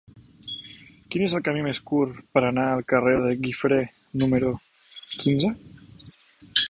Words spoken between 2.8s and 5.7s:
carrer de Guifré número quinze?